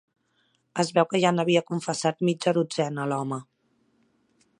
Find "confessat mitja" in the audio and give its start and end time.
1.67-2.55